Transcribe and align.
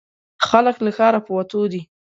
خلک 0.47 0.75
له 0.85 0.91
ښاره 0.97 1.19
په 1.25 1.31
وتو 1.37 1.61
دي. 1.71 1.81